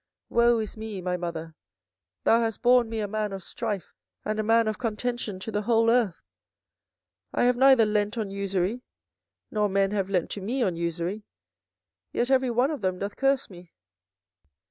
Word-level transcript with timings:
24:015:010 0.31 0.37
Woe 0.39 0.57
is 0.57 0.77
me, 0.77 0.99
my 0.99 1.15
mother, 1.15 1.53
that 2.23 2.23
thou 2.23 2.39
hast 2.41 2.63
borne 2.63 2.89
me 2.89 3.01
a 3.01 3.07
man 3.07 3.31
of 3.31 3.43
strife 3.43 3.93
and 4.25 4.39
a 4.39 4.43
man 4.43 4.67
of 4.67 4.79
contention 4.79 5.37
to 5.39 5.51
the 5.51 5.61
whole 5.61 5.91
earth! 5.91 6.23
I 7.31 7.43
have 7.43 7.55
neither 7.55 7.85
lent 7.85 8.17
on 8.17 8.31
usury, 8.31 8.81
nor 9.51 9.69
men 9.69 9.91
have 9.91 10.09
lent 10.09 10.31
to 10.31 10.41
me 10.41 10.63
on 10.63 10.75
usury; 10.75 11.27
yet 12.11 12.31
every 12.31 12.49
one 12.49 12.71
of 12.71 12.81
them 12.81 12.97
doth 12.97 13.15
curse 13.15 13.47
me. 13.51 13.73